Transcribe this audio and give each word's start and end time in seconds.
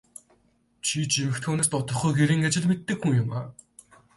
Чи 0.85 0.99
ч 1.11 1.13
эмэгтэй 1.25 1.45
хүнээс 1.49 1.69
дутахгүй 1.71 2.11
гэрийн 2.15 2.45
ажил 2.47 2.65
мэддэг 2.69 2.97
хүн 3.01 3.13
юмаа. 3.23 3.45